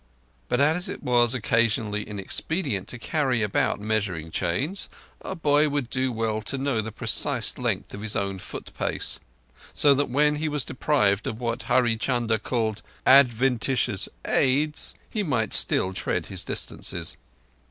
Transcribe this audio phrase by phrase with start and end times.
[0.49, 4.89] But as it was occasionally inexpedient to carry about measuring chains
[5.21, 9.19] a boy would do well to know the precise length of his own foot pace,
[9.75, 15.53] so that when he was deprived of what Hurree Chunder called adventitious aids he might
[15.53, 17.17] still tread his distances.